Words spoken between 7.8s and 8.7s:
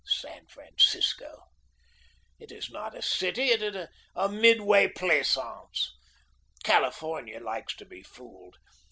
be fooled.